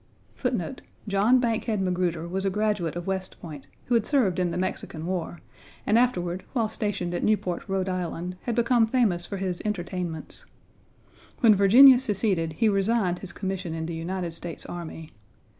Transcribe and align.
John 1.07 1.39
Bankhead 1.39 1.79
Magruder 1.79 2.27
was 2.27 2.43
a 2.43 2.49
graduate 2.49 2.95
of 2.95 3.05
West 3.05 3.39
Point, 3.39 3.67
who 3.85 3.93
had 3.93 4.03
served 4.07 4.39
in 4.39 4.49
the 4.49 4.57
Mexican 4.57 5.05
War, 5.05 5.41
and 5.85 5.95
afterward 5.95 6.43
while 6.53 6.67
stationed 6.67 7.13
at 7.13 7.23
Newport, 7.23 7.69
R. 7.69 7.87
I., 7.87 8.33
had 8.41 8.55
become 8.55 8.87
famous 8.87 9.27
for 9.27 9.37
his 9.37 9.61
entertainments. 9.63 10.47
When 11.41 11.53
Virginia 11.53 11.99
seceded, 11.99 12.53
he 12.53 12.67
resigned 12.67 13.19
his 13.19 13.31
commission 13.31 13.75
in 13.75 13.85
the 13.85 13.93
United 13.93 14.33
States 14.33 14.65
Army. 14.65 15.11